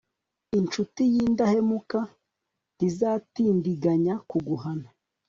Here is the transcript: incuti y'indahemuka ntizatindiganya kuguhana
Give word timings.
incuti 0.57 1.03
y'indahemuka 1.13 1.99
ntizatindiganya 2.75 4.15
kuguhana 4.29 4.87